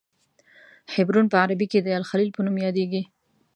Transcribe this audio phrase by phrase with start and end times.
[0.93, 3.01] حبرون په عربي کې د الخلیل په نوم یادیږي.